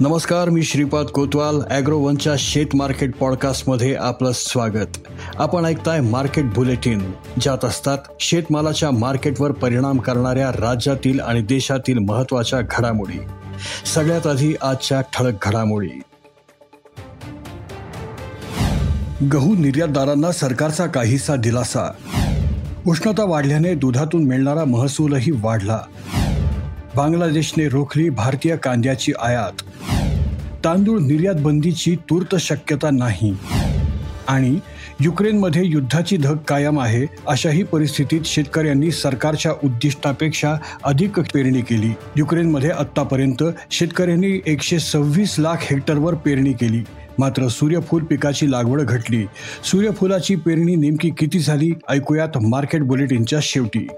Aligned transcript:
नमस्कार 0.00 0.48
मी 0.48 0.62
श्रीपाद 0.62 1.06
कोतवाल 1.06 1.60
ॲग्रोवनच्या 1.70 2.32
शेत 2.38 2.66
मार्केट 2.74 3.16
पॉडकास्टमध्ये 3.16 3.94
आपलं 3.94 4.30
स्वागत. 4.34 4.98
आपण 5.36 5.64
ऐकताय 5.64 6.00
मार्केट 6.00 6.44
बुलेटिन 6.44 7.12
ज्यात 7.40 7.64
असतात 7.64 7.98
शेतमालाच्या 8.20 8.90
मार्केटवर 8.90 9.52
परिणाम 9.52 9.98
करणाऱ्या 9.98 10.50
राज्यातील 10.50 11.20
आणि 11.20 11.42
देशातील 11.42 11.98
महत्त्वाच्या 11.98 12.60
घडामोडी. 12.60 13.18
सगळ्यात 13.94 14.26
आधी 14.26 14.54
आजच्या 14.62 15.00
ठळक 15.00 15.34
घडामोडी. 15.42 16.00
गहू 19.32 19.54
निर्यातदारांना 19.54 20.32
सरकारचा 20.32 20.86
काहीसा 20.86 21.36
दिलासा. 21.36 21.92
उष्णता 22.86 23.24
वाढल्याने 23.24 23.74
दुधातून 23.74 24.24
मिळणारा 24.24 24.64
महसूलही 24.64 25.32
वाढला. 25.32 25.78
बांगलादेशने 26.96 27.68
रोखली 27.68 28.10
भारतीय 28.10 28.56
कांद्याची 28.56 29.12
आयात. 29.22 29.62
तांदूळ 30.64 31.00
निर्यात 31.00 31.34
बंदीची 31.34 31.96
तूर्त 31.96 32.36
शक्यता 32.36 32.90
नाही. 32.90 33.36
आणि 34.28 34.58
युक्रेनमध्ये 35.00 35.62
युद्धाची 35.64 36.16
धग 36.16 36.36
कायम 36.36 36.80
आहे 36.80 37.06
अशाही 37.26 37.62
परिस्थितीत 37.62 38.20
शेतकऱ्यांनी 38.24 38.90
सरकारच्या 38.90 39.52
उद्दिष्टापेक्षा 39.64 40.54
अधिक 40.84 41.20
पेरणी 41.20 41.60
केली. 41.60 41.92
युक्रेनमध्ये 42.16 42.70
आत्तापर्यंत 42.70 43.44
शेतकऱ्यांनी 43.70 44.40
एकशे 44.46 44.78
सव्वीस 44.78 45.36
लाख 45.38 45.56
हेक्टरवर 45.60 46.14
पेरणी 46.14 46.52
केली. 46.52 46.82
मात्र 47.18 47.48
सूर्यफूल 47.48 48.04
पिकाची 48.04 48.50
लागवड 48.50 48.80
घटली. 48.80 49.26
सूर्यफुलाची 49.64 50.36
पेरणी 50.36 50.76
नेमकी 50.76 51.10
किती 51.10 51.38
झाली 51.38 51.72
ऐकूयात 51.88 52.38
मार्केट 52.38 52.82
बुलेटिनच्या 52.82 53.38
शेवटी. 53.42 53.88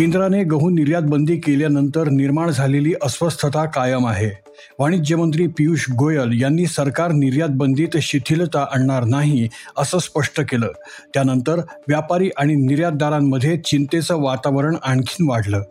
केंद्राने 0.00 0.44
गहू 0.44 0.70
निर्यात 0.70 1.02
बंदी 1.02 1.36
केल्यानंतर 1.36 2.08
निर्माण 2.08 2.50
झालेली 2.50 2.94
अस्वस्थता 3.02 3.64
कायम 3.64 4.06
आहे. 4.06 4.30
वाणिज्य 4.78 5.16
मंत्री 5.16 5.46
पियुष 5.46 5.84
गोयल 5.98 6.42
यांनी 6.42 6.66
सरकार 6.66 7.12
निर्यात 7.12 7.48
बंदीत 7.48 7.96
शिथिलता 8.02 8.66
आणणार 8.72 9.04
नाही 9.04 9.48
असं 9.78 9.98
स्पष्ट 9.98 10.40
केलं. 10.40 10.68
त्यानंतर 11.14 11.60
व्यापारी 11.88 12.30
आणि 12.36 12.54
निर्यातदारांमध्ये 12.54 13.56
चिंतेचं 13.56 14.22
वातावरण 14.22 14.76
आणखीन 14.84 15.30
वाढलं. 15.30 15.62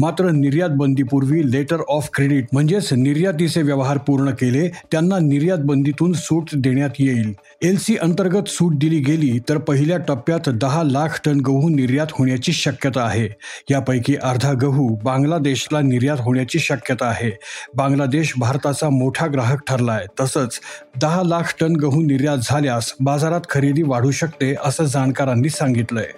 मात्र 0.00 0.30
निर्यात 0.30 0.70
बंदीपूर्वी 0.70 1.50
लेटर 1.52 1.76
ऑफ 1.88 2.08
क्रेडिट 2.14 2.46
म्हणजेच 2.52 2.92
निर्यातीचे 2.92 3.62
व्यवहार 3.62 3.98
पूर्ण 3.98 4.30
केले 4.30 4.68
त्यांना 4.68 5.18
निर्यात 5.18 5.58
बंदीतून 5.58 6.12
सूट 6.12 6.48
देण्यात 6.54 6.90
येईल. 6.98 7.32
एल 7.62 7.76
सी 7.78 7.96
अंतर्गत 7.96 8.48
सूट 8.48 8.74
दिली 8.74 8.98
गेली 8.98 9.38
तर 9.48 9.58
पहिल्या 9.58 9.98
टप्प्यात 9.98 10.48
दहा 10.48 10.82
लाख 10.82 11.20
टन 11.24 11.40
गहू 11.40 11.68
निर्यात 11.68 12.06
होण्याची 12.12 12.52
शक्यता 12.52 13.02
आहे. 13.02 13.28
यापैकी 13.70 14.14
अर्धा 14.22 14.52
गहू 14.52 14.88
बांगलादेशला 15.04 15.80
निर्यात 15.80 16.16
होण्याची 16.20 16.58
शक्यता 16.58 17.06
आहे. 17.06 17.30
बांगलादेश 17.76 18.32
भारताचा 18.38 18.88
मोठा 18.90 19.26
ग्राहक 19.26 19.62
ठरला 19.68 19.92
आहे 19.92 20.06
तसंच 20.20 20.60
दहा 21.00 21.22
लाख 21.22 21.54
टन 21.60 21.76
गहू 21.76 22.00
निर्यात 22.00 22.38
झाल्यास 22.42 22.92
बाजारात 23.00 23.40
खरेदी 23.50 23.82
वाढू 23.82 24.10
शकते 24.10 24.54
असं 24.64 24.84
जाणकारांनी 24.84 25.48
सांगितलंय. 25.48 26.08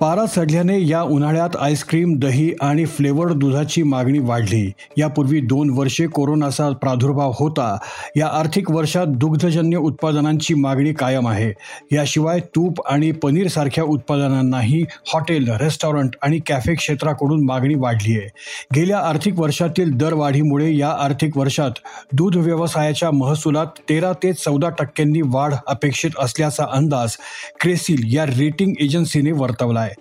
पारा 0.00 0.24
चढल्याने 0.26 0.78
या 0.80 1.00
उन्हाळ्यात 1.02 1.56
आईस्क्रीम 1.56 2.14
दही 2.18 2.50
आणि 2.62 2.84
फ्लेवर्ड 2.84 3.32
दुधाची 3.32 3.82
मागणी 3.82 4.18
वाढली. 4.18 4.70
यापूर्वी 4.98 5.40
दोन 5.40 5.70
वर्षे 5.70 6.06
कोरोनाचा 6.06 6.68
प्रादुर्भाव 6.70 7.32
होता. 7.38 7.76
या 8.16 8.26
आर्थिक 8.28 8.70
वर्षात 8.70 9.06
दुग्धजन्य 9.16 9.76
उत्पादनांची 9.76 10.54
मागणी 10.54 10.92
कायम 10.92 11.28
आहे. 11.28 11.52
याशिवाय 11.92 12.40
तूप 12.54 12.80
आणि 12.86 13.10
पनीर 13.12 13.48
सारख्या 13.48 13.84
उत्पादनांनाही 13.84 14.82
हॉटेल 15.12 15.48
रेस्टॉरंट 15.60 16.16
आणि 16.22 16.38
कॅफे 16.46 16.74
क्षेत्राकडून 16.74 17.44
मागणी 17.46 17.74
वाढली 17.74 18.18
आहे. 18.18 18.28
गेल्या 18.76 18.98
आर्थिक 18.98 19.38
वर्षातील 19.38 19.96
दरवाढीमुळे 19.96 20.74
या 20.76 20.90
आर्थिक 21.04 21.36
वर्षात 21.38 21.78
दूध 22.12 22.36
व्यवसायाच्या 22.36 23.10
महसुलात 23.10 23.80
तेरा 23.88 24.12
ते 24.22 24.32
चौदा 24.34 24.68
टक्क्यांनी 24.78 25.20
वाढ 25.26 25.54
अपेक्षित 25.66 26.18
असल्याचा 26.18 26.66
अंदाज 26.72 27.16
क्रेसिल 27.60 28.02
या 28.14 28.26
रेटिंग 28.26 28.72
एजन्सीने 28.80 29.32
वर्तवला 29.32 29.80
आहे 29.80 29.93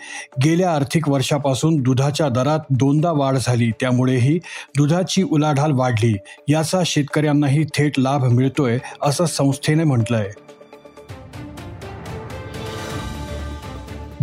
गेल्या 0.43 0.73
आर्थिक 0.75 1.09
वर्षापासून 1.09 1.75
दुधाच्या 1.75 2.29
दरात 2.29 2.59
दोनदा 2.69 3.11
वाढ 3.11 3.37
झाली. 3.41 3.71
त्यामुळेही 3.71 4.39
दुधाची 4.77 5.23
उलाढाल 5.23 5.71
वाढली. 5.71 6.13
याचा 6.47 6.81
शेतकऱ्यांनाही 6.85 7.63
थेट 7.63 7.99
लाभ 7.99 8.25
मिळतोय 8.25 8.79
असं 9.01 9.25
संस्थेने 9.25 9.83
म्हटलंय. 9.83 10.29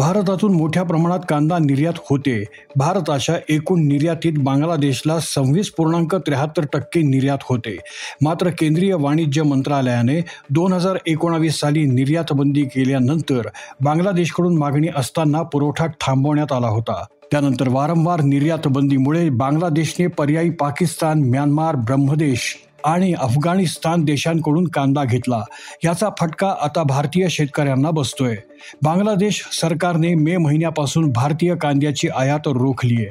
भारतातून 0.00 0.52
मोठ्या 0.52 0.82
प्रमाणात 0.82 1.18
कांदा 1.28 1.58
निर्यात 1.58 1.92
होते. 2.10 2.44
भारताच्या 2.76 3.34
एकूण 3.48 3.80
निर्यातीत 3.86 4.32
बांगलादेशला 4.38 5.18
सव्वीस 5.20 5.70
पूर्णांक 5.70 6.14
त्र्याहत्तर 6.14 6.64
टक्के 6.72 7.00
निर्यात 7.00 7.38
होते. 7.48 7.76
मात्र 8.22 8.50
केंद्रीय 8.50 8.94
वाणिज्य 8.94 9.42
मंत्रालयाने 9.42 10.20
दोन 10.50 10.72
हजार 10.72 10.96
एकोणावीस 11.06 11.60
साली 11.60 11.84
निर्यातबंदी 11.84 12.62
केल्यानंतर 12.62 13.48
बांगलादेशकडून 13.80 14.58
मागणी 14.58 14.88
असताना 14.96 15.42
पुरवठा 15.42 15.86
थांबवण्यात 15.86 16.52
आला 16.52 16.68
होता. 16.68 17.04
त्यानंतर 17.30 17.68
वारंवार 17.68 18.20
निर्यातबंदीमुळे 18.20 19.28
बांगलादेशने 19.30 20.06
पर्यायी 20.06 20.50
पाकिस्तान 20.50 21.22
म्यानमार 21.24 21.76
ब्रह्मदेश 21.76 22.56
आणि 22.84 23.12
अफगाणिस्तान 23.12 24.04
देशांकडून 24.04 24.64
कांदा 24.64 25.04
घेतला. 25.04 25.42
याचा 25.84 26.08
फटका 26.18 26.54
आता 26.60 26.82
भारतीय 26.82 27.28
शेतकऱ्यांना 27.28 27.90
बसतोय. 27.90 28.36
बांगलादेश 28.82 29.48
सरकारने 29.52 30.14
मे 30.14 30.36
महिन्यापासून 30.36 31.10
भारतीय 31.12 31.54
कांद्याची 31.54 32.08
आयात 32.08 32.48
रोखली 32.48 32.96
आहे 32.96 33.10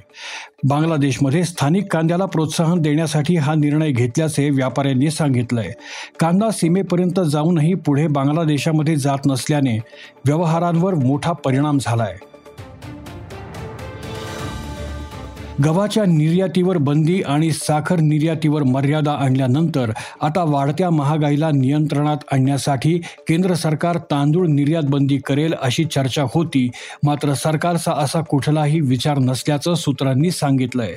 बांगलादेशमध्ये 0.63 1.44
स्थानिक 1.44 1.91
कांद्याला 1.91 2.25
प्रोत्साहन 2.25 2.81
देण्यासाठी 2.81 3.35
हा 3.35 3.56
निर्णय 3.56 3.91
घेतल्याचे 3.91 4.50
व्यापाऱ्यांनी 4.50 5.12
सांगितलंय. 5.12 5.72
कांदा 6.19 6.52
सीमेपर्यंत 6.52 7.19
जाऊनही 7.19 7.74
पुढे 7.74 8.08
बांगलादेशामध्ये 8.08 8.96
जात 8.96 9.28
नसल्याने 9.28 9.78
व्यवहारांवर 10.25 10.94
मोठा 10.94 11.31
परिणाम 11.31 11.78
झालाय. 11.81 12.16
गव्हाच्या 15.66 16.03
निर्यातीवर 16.06 16.78
बंदी 16.78 17.22
आणि 17.22 17.52
साखर 17.52 18.00
निर्यातीवर 18.00 18.64
मर्यादा 18.64 19.12
आणल्यानंतर 19.12 19.92
आता 20.22 20.44
वाढत्या 20.44 20.90
महागाईला 20.90 21.50
नियंत्रणात 21.52 22.18
आणण्यासाठी 22.31 22.97
केंद्र 23.28 23.53
सरकार 23.53 23.97
तांदूळ 24.12 24.47
निर्यात 24.47 24.84
बंदी 24.84 25.18
करेल 25.18 25.53
अशी 25.62 25.84
चर्चा 25.86 26.24
होती. 26.34 26.70
मात्र 27.03 27.34
सरकारचा 27.34 27.92
असा 27.92 28.22
कुठलाही 28.22 28.80
विचार 28.80 29.20
नसल्याचं 29.20 29.74
सूत्रांनी 29.74 30.31
सांगितलंय. 30.31 30.96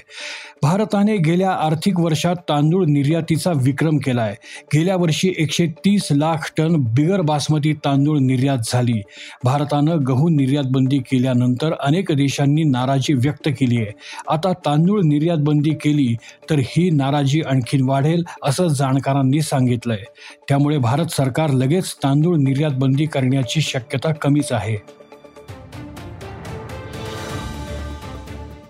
भारताने 0.62 1.16
गेल्या 1.16 1.50
आर्थिक 1.50 2.00
वर्षात 2.00 2.36
तांदूळ 2.48 2.84
निर्यातीचा 2.86 3.52
विक्रम 3.56 3.98
केलाय. 3.98 4.34
गेल्या 4.74 4.96
वर्षी 4.96 5.32
एकशे 5.38 5.66
तीस 5.66 6.08
लाख 6.10 6.52
टन 6.56 6.76
बिगर 6.94 7.20
बासमती 7.20 7.72
तांदूळ 7.72 8.18
निर्यात 8.18 8.58
झाली. 8.64 9.00
भारतानं 9.44 10.04
गहू 10.08 10.28
निर्यात 10.28 10.64
बंदी 10.70 10.98
केल्यानंतर 10.98 11.72
अनेक 11.80 12.12
देशांनी 12.12 12.64
नाराजी 12.64 13.14
व्यक्त 13.14 13.48
केली 13.48 13.76
आहे 13.76 13.90
आता 14.28 14.51
तांदूळ 14.52 15.02
निर्यात 15.04 15.38
बंदी 15.38 15.70
केली 15.70 16.16
तर 16.50 16.58
ही 16.58 16.90
नाराजी 16.90 17.40
आणखीन 17.40 17.88
वाढेल 17.88 18.24
असं 18.42 18.68
जाणकारांनी 18.68 19.42
सांगितलंय. 19.42 20.02
त्यामुळे 20.48 20.78
भारत 20.78 21.06
सरकार 21.06 21.50
लगेच 21.50 21.94
तांदूळ 22.02 22.36
निर्यात 22.36 22.70
बंदी 22.74 23.06
करण्याची 23.06 23.60
शक्यता 23.60 24.12
कमीच 24.12 24.52
आहे. 24.52 25.01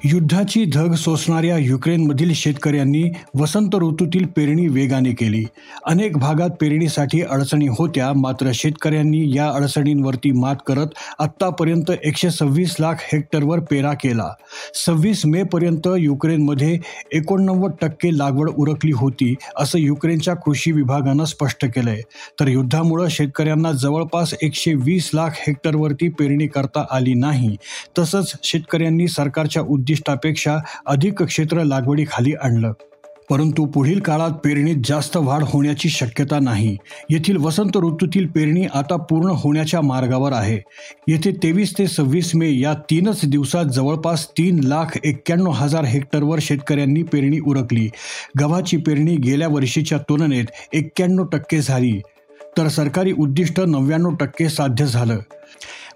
युद्धाची 0.05 0.65
धग 0.65 0.95
सोसणाऱ्या 0.95 1.57
युक्रेनमधील 1.59 2.33
शेतकऱ्यांनी 2.35 3.03
वसंत 3.35 3.75
ऋतूतील 3.75 4.25
पेरणी 4.27 4.67
वेगाने 4.69 5.11
केली. 5.11 5.45
अनेक 5.87 6.17
भागात 6.19 6.49
पेरणीसाठी 6.61 7.21
अडचणी 7.23 7.67
होत्या 7.69 8.13
मात्र 8.13 8.51
शेतकऱ्यांनी 8.55 9.37
या 9.37 9.49
अडचणींवरती 9.49 10.31
मात 10.33 10.57
करत 10.67 10.87
आत्तापर्यंत 11.19 11.91
एकशे 12.05 12.31
सव्वीस 12.31 12.75
लाख 12.81 12.95
हेक्टरवर 13.13 13.61
पेरा 13.61 13.93
केला. 13.93 14.29
सव्वीस 14.87 15.23
मे 15.27 15.43
पर्यंत 15.43 15.89
युक्रेनमध्ये 15.99 16.79
एकोणनव्वद 17.13 17.71
टक्के 17.81 18.19
लागवड 18.19 18.51
उरकली 18.51 18.93
होती 18.93 19.35
असं 19.57 19.79
युक्रेनच्या 19.79 20.35
कृषी 20.35 20.73
विभागानं 20.73 21.25
स्पष्ट 21.25 21.65
केलंय. 21.65 22.01
तर 22.41 22.49
युद्धामुळं 22.49 23.09
शेतकऱ्यांना 23.09 23.73
जवळपास 23.73 24.35
एकशे 24.43 24.75
वीस 24.75 25.11
लाख 25.15 25.31
हेक्टरवरती 25.33 26.09
पेरणी 26.09 26.47
करता 26.47 26.85
आली 26.91 27.15
नाही. 27.15 27.57
तसंच 27.99 28.33
शेतकऱ्यांनी 28.43 29.09
सरकारच्या 29.09 29.63
उद्योग 29.63 29.91
उद्दिष्टापेक्षा 29.93 30.59
अधिक 30.87 31.23
क्षेत्र 31.23 31.65
लागवडीखाली 31.65 32.33
आणलं. 32.43 32.73
परंतु 33.31 33.65
पुढील 33.65 34.01
काळात 34.01 34.31
पेरणीत 34.31 34.77
जास्त 34.85 35.17
वाढ 35.17 35.43
होण्याची 35.43 35.89
शक्यता 35.89 36.39
नाही. 36.39 36.77
येथील 37.11 37.37
वसंत 37.37 37.77
ऋतूतील 37.77 38.27
पेरणी 38.27 38.65
आता 38.75 38.97
पूर्ण 38.97 39.31
होण्याच्या 39.31 39.81
मार्गावर 39.81 40.33
आहे. 40.33 40.59
येथे 41.09 41.31
तेवीस 41.43 41.75
ते 41.79 41.87
सव्वीस 41.87 42.35
मे 42.35 42.51
या 42.59 42.75
तीनच 42.75 43.21
दिवसात 43.25 43.65
जवळपास 43.65 44.29
तीन 44.31 44.61
लाख 44.65 44.99
एक्क्याण्णव 45.05 45.51
हजार 45.51 45.85
हेक्टरवर 45.85 46.39
शेतकऱ्यांनी 46.43 47.03
पेरणी 47.03 47.41
उरकली. 47.41 47.91
गव्हाची 48.41 48.77
पेरणी 48.77 49.17
गेल्या 49.17 49.49
वर्षीच्या 49.49 49.99
तुलनेत 49.99 50.45
एक्क्याण्णव 50.73 51.25
टक्के 51.25 51.61
झाली. 51.61 52.01
तर 52.59 52.69
सरकारी 52.69 53.13
उद्दिष्ट 53.13 53.61
नव्याण्णव 53.61 54.15
टक्के 54.15 54.49
साध्य 54.49 54.87
झालं. 54.87 55.19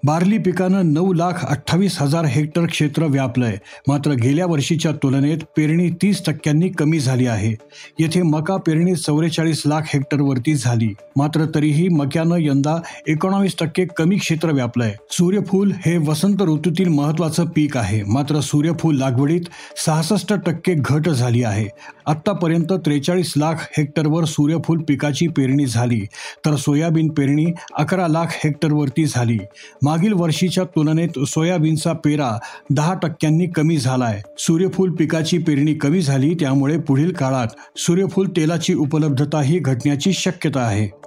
बार्ली 0.05 0.37
पिकानं 0.37 0.93
नऊ 0.93 1.13
लाख 1.13 1.45
अठ्ठावीस 1.45 2.01
हजार 2.01 2.25
हेक्टर 2.25 2.65
क्षेत्र 2.65 3.03
व्यापलंय. 3.03 3.57
मात्र 3.87 4.11
गेल्या 4.11 4.45
वर्षीच्या 4.45 4.91
तुलनेत 4.91 5.37
पेरणी 5.57 5.89
तीस 5.89 6.25
टक्क्यांनी 6.25 6.69
कमी 6.69 6.99
झाली 6.99 7.25
आहे. 7.25 7.55
येथे 7.99 8.21
मका 8.21 8.57
पेरणी 8.57 8.95
चौवेचाळीस 8.95 9.63
लाख 9.65 9.81
हेक्टरवरती 9.85 10.53
झाली. 10.55 10.93
मात्र 11.15 11.45
तरीही 11.55 11.89
मक्यानं 11.89 12.35
यंदा 12.39 12.77
एकोणावीस 13.07 13.55
टक्के 13.59 13.85
कमी 13.85 14.17
क्षेत्र 14.17 14.51
व्यापलंय. 14.51 14.95
सूर्यफूल 15.11 15.71
हे 15.85 15.97
वसंत 15.97 16.41
ऋतूतील 16.41 16.87
महत्वाचं 16.87 17.45
पीक 17.45 17.77
आहे. 17.77 18.03
मात्र 18.03 18.39
सूर्यफूल 18.39 18.97
लागवडीत 18.97 19.41
सहासष्ट 19.85 20.33
टक्के 20.33 20.73
घट 20.73 21.09
झाली 21.09 21.43
आहे. 21.43 21.67
आतापर्यंत 22.05 22.73
त्रेचाळीस 22.73 23.33
लाख 23.37 23.55
हेक्टरवर 23.59 24.23
सूर्यफूल 24.23 24.77
पिकाची 24.87 25.27
पेरणी 25.27 25.65
झाली. 25.65 26.01
तर 26.45 26.55
सोयाबीन 26.55 27.09
पेरणी 27.09 27.45
अकरा 27.77 28.07
लाख 28.07 28.25
हेक्टरवरती 28.29 29.05
झाली. 29.05 29.37
मागील 29.87 30.13
वर्षीच्या 30.13 30.63
तुलनेत 30.63 31.19
सोयाबीनचा 31.27 31.93
पेरा 31.93 32.31
दहा 32.69 32.93
टक्क्यांनी 32.93 33.45
कमी 33.47 33.77
झालाय. 33.77 34.21
सूर्यफूल 34.39 34.91
पिकाची 34.91 35.37
पेरणी 35.37 35.73
कमी 35.73 36.01
झाली 36.01 36.33
त्यामुळे 36.33 36.77
पुढील 36.77 37.11
काळात 37.11 37.47
सूर्यफूल 37.77 38.27
तेलाची 38.29 38.73
उपलब्धताही 38.73 39.59
घटण्याची 39.59 40.13
शक्यता 40.13 40.59
आहे. 40.59 41.06